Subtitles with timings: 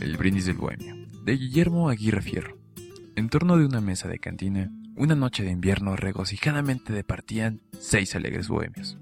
[0.00, 2.56] El brindis del bohemio, de Guillermo Aguirre Fierro.
[3.16, 8.46] En torno de una mesa de cantina, una noche de invierno regocijadamente departían seis alegres
[8.46, 8.96] bohemios.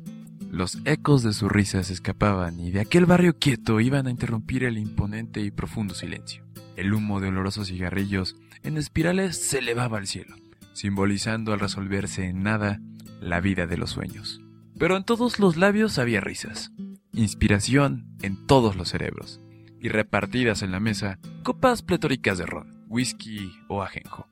[0.51, 4.79] Los ecos de sus risas escapaban y de aquel barrio quieto iban a interrumpir el
[4.79, 6.47] imponente y profundo silencio.
[6.77, 10.35] El humo de olorosos cigarrillos en espirales se elevaba al cielo,
[10.73, 12.81] simbolizando al resolverse en nada
[13.21, 14.41] la vida de los sueños.
[14.79, 16.73] Pero en todos los labios había risas,
[17.13, 19.41] inspiración en todos los cerebros,
[19.81, 24.29] y repartidas en la mesa copas pletóricas de ron, whisky o ajenjo.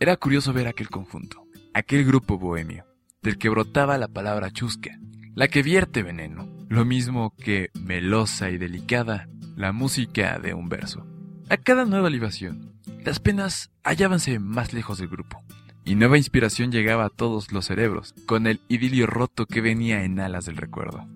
[0.00, 2.84] Era curioso ver aquel conjunto, aquel grupo bohemio,
[3.22, 4.98] del que brotaba la palabra chusca,
[5.34, 11.06] la que vierte veneno, lo mismo que melosa y delicada la música de un verso.
[11.48, 12.74] A cada nueva libación,
[13.04, 15.42] las penas hallábanse más lejos del grupo,
[15.84, 20.18] y nueva inspiración llegaba a todos los cerebros, con el idilio roto que venía en
[20.20, 21.06] alas del recuerdo.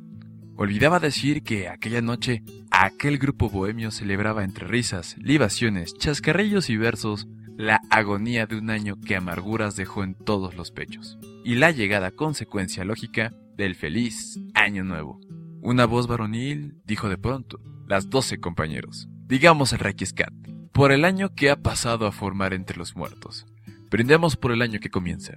[0.61, 2.42] Olvidaba decir que aquella noche
[2.73, 8.97] aquel grupo bohemio celebraba entre risas, libaciones, chascarrillos y versos la agonía de un año
[9.00, 14.83] que amarguras dejó en todos los pechos, y la llegada consecuencia lógica del feliz año
[14.83, 15.20] nuevo.
[15.62, 20.34] Una voz varonil dijo de pronto, las doce compañeros, digamos el Requiescat,
[20.72, 23.47] por el año que ha pasado a formar entre los muertos.
[23.93, 25.37] Brindemos por el año que comienza,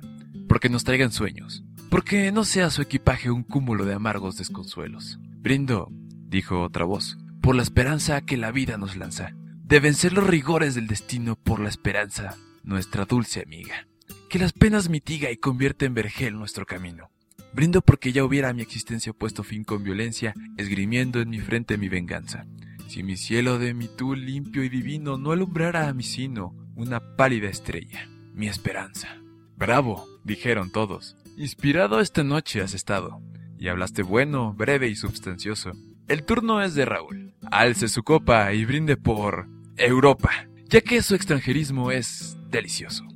[0.50, 5.20] porque nos traigan sueños, porque no sea su equipaje un cúmulo de amargos desconsuelos.
[5.42, 10.26] Brindo, dijo otra voz, por la esperanza que la vida nos lanza, de vencer los
[10.26, 13.88] rigores del destino por la esperanza, nuestra dulce amiga,
[14.30, 17.12] que las penas mitiga y convierte en vergel nuestro camino.
[17.54, 21.90] Brindo porque ya hubiera mi existencia puesto fin con violencia, esgrimiendo en mi frente mi
[21.90, 22.46] venganza.
[22.88, 27.18] Si mi cielo de mi tú limpio y divino no alumbrara a mi sino una
[27.18, 29.10] pálida estrella, mi esperanza.
[29.58, 31.18] Bravo, dijeron todos.
[31.42, 33.20] Inspirado esta noche has estado,
[33.58, 35.72] y hablaste bueno, breve y substancioso.
[36.08, 37.34] El turno es de Raúl.
[37.50, 40.30] Alce su copa y brinde por Europa,
[40.70, 43.08] ya que su extranjerismo es delicioso.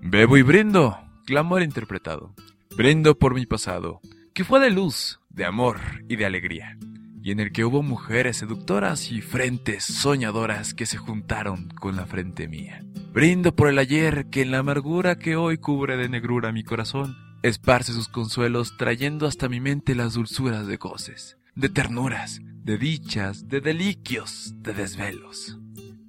[0.00, 2.34] Bebo y brindo, clamor interpretado.
[2.74, 4.00] Brindo por mi pasado,
[4.32, 5.78] que fue de luz, de amor
[6.08, 6.78] y de alegría,
[7.20, 12.06] y en el que hubo mujeres seductoras y frentes soñadoras que se juntaron con la
[12.06, 12.82] frente mía.
[13.12, 17.25] Brindo por el ayer que en la amargura que hoy cubre de negrura mi corazón,
[17.48, 23.48] esparce sus consuelos trayendo hasta mi mente las dulzuras de goces, de ternuras, de dichas,
[23.48, 25.58] de deliquios, de desvelos.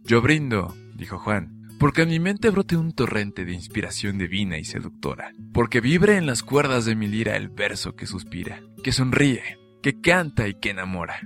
[0.03, 4.65] Yo brindo, dijo Juan, porque en mi mente brote un torrente de inspiración divina y
[4.65, 9.59] seductora, porque vibre en las cuerdas de mi lira el verso que suspira, que sonríe,
[9.83, 11.21] que canta y que enamora.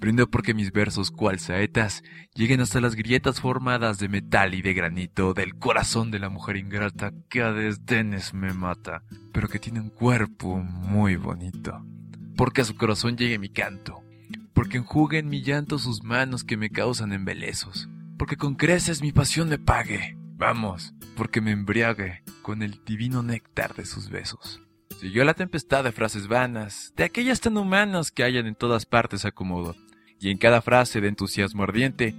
[0.00, 2.02] Brindo porque mis versos, cual saetas,
[2.34, 6.56] lleguen hasta las grietas formadas de metal y de granito del corazón de la mujer
[6.56, 11.84] ingrata que a desdenes me mata, pero que tiene un cuerpo muy bonito.
[12.34, 14.02] Porque a su corazón llegue mi canto,
[14.54, 19.50] porque enjuguen mi llanto sus manos que me causan embelezos, porque con creces mi pasión
[19.50, 20.16] me pague.
[20.38, 24.62] Vamos, porque me embriague con el divino néctar de sus besos.
[24.98, 29.26] Siguió la tempestad de frases vanas, de aquellas tan humanas que hayan en todas partes
[29.26, 29.76] acomodo,
[30.20, 32.14] y en cada frase de entusiasmo ardiente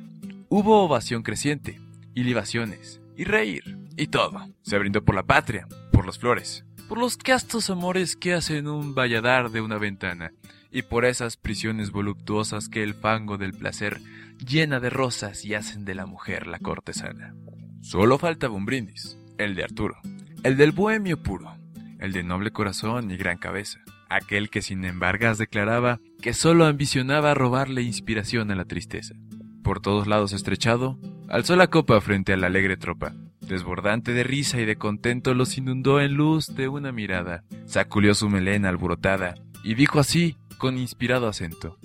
[0.49, 1.79] hubo ovación creciente,
[2.13, 4.49] y libaciones, y reír, y todo.
[4.63, 8.93] Se brindó por la patria, por las flores, por los castos amores que hacen un
[8.93, 10.33] valladar de una ventana,
[10.71, 14.01] y por esas prisiones voluptuosas que el fango del placer
[14.45, 17.35] llena de rosas y hacen de la mujer la cortesana.
[17.81, 19.97] Solo faltaba un brindis, el de Arturo,
[20.43, 21.55] el del bohemio puro,
[21.99, 23.79] el de noble corazón y gran cabeza,
[24.15, 29.15] aquel que sin embargo declaraba que solo ambicionaba robarle inspiración a la tristeza.
[29.63, 30.99] Por todos lados estrechado,
[31.29, 33.13] alzó la copa frente a la alegre tropa.
[33.41, 38.29] Desbordante de risa y de contento los inundó en luz de una mirada, sacudió su
[38.29, 41.77] melena alborotada y dijo así, con inspirado acento,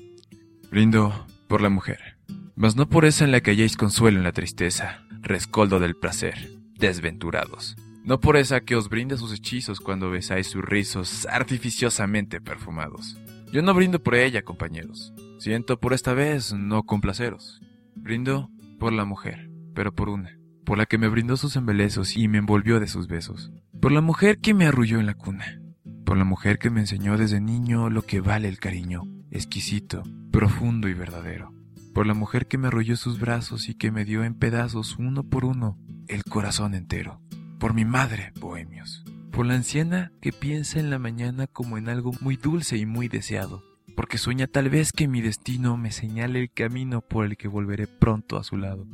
[0.70, 2.18] Brindo por la mujer,
[2.56, 6.50] mas no por esa en la que halléis consuelo en la tristeza, rescoldo del placer,
[6.76, 7.76] desventurados.
[8.06, 13.16] No por esa que os brinda sus hechizos cuando besáis sus rizos artificiosamente perfumados.
[13.50, 15.12] Yo no brindo por ella, compañeros.
[15.40, 17.60] Siento por esta vez no complaceros.
[17.96, 18.48] Brindo
[18.78, 20.38] por la mujer, pero por una.
[20.64, 23.50] Por la que me brindó sus embelezos y me envolvió de sus besos.
[23.80, 25.60] Por la mujer que me arrulló en la cuna.
[26.04, 29.02] Por la mujer que me enseñó desde niño lo que vale el cariño,
[29.32, 31.52] exquisito, profundo y verdadero.
[31.92, 35.24] Por la mujer que me arrulló sus brazos y que me dio en pedazos uno
[35.24, 35.76] por uno
[36.06, 37.20] el corazón entero.
[37.58, 39.04] Por mi madre, bohemios.
[39.30, 43.08] Por la anciana que piensa en la mañana como en algo muy dulce y muy
[43.08, 43.62] deseado.
[43.96, 47.86] Porque sueña tal vez que mi destino me señale el camino por el que volveré
[47.86, 48.86] pronto a su lado.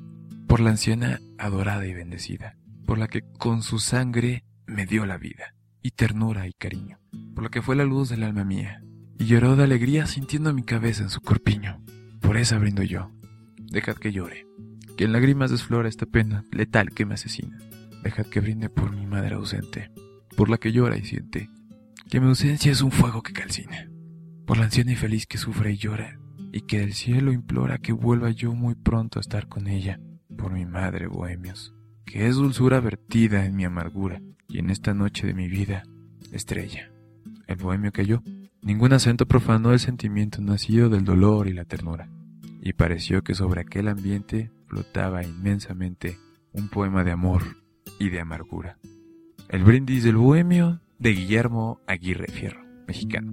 [0.46, 2.56] Por la anciana adorada y bendecida.
[2.86, 6.98] Por la que con su sangre me dio la vida, y ternura y cariño.
[7.34, 8.82] Por la que fue la luz del alma mía.
[9.18, 11.82] Y lloró de alegría sintiendo mi cabeza en su corpiño.
[12.20, 13.10] Por esa brindo yo.
[13.58, 14.46] Dejad que llore
[14.96, 17.58] que en lágrimas desflora esta pena letal que me asesina.
[18.02, 19.90] Dejad que brinde por mi madre ausente,
[20.36, 21.48] por la que llora y siente,
[22.10, 23.88] que mi ausencia es un fuego que calcina,
[24.44, 26.18] por la anciana feliz que sufre y llora,
[26.52, 30.00] y que del cielo implora que vuelva yo muy pronto a estar con ella,
[30.36, 35.26] por mi madre, bohemios, que es dulzura vertida en mi amargura, y en esta noche
[35.26, 35.84] de mi vida,
[36.32, 36.90] estrella.
[37.46, 38.22] El bohemio cayó,
[38.62, 42.10] ningún acento profanó el sentimiento nacido del dolor y la ternura,
[42.60, 46.18] y pareció que sobre aquel ambiente flotaba inmensamente
[46.52, 47.61] un poema de amor
[48.02, 48.78] y de amargura.
[49.48, 53.32] El brindis del bohemio de Guillermo Aguirre Fierro, mexicano.